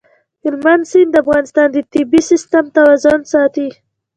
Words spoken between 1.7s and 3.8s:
د طبعي سیسټم توازن ساتي.